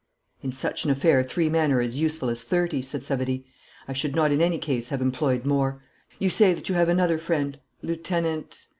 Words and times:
'In 0.41 0.51
such 0.51 0.83
an 0.83 0.89
affair 0.89 1.21
three 1.21 1.47
men 1.47 1.71
are 1.71 1.79
as 1.79 2.01
useful 2.01 2.31
as 2.31 2.41
thirty,' 2.41 2.81
said 2.81 3.03
Savary. 3.03 3.45
'I 3.87 3.93
should 3.93 4.15
not 4.15 4.31
in 4.31 4.41
any 4.41 4.57
case 4.57 4.89
have 4.89 4.99
employed 4.99 5.45
more. 5.45 5.83
You 6.17 6.31
say 6.31 6.55
that 6.55 6.67
you 6.69 6.73
have 6.73 6.89
another 6.89 7.19
friend, 7.19 7.59
Lieutenant 7.83 8.67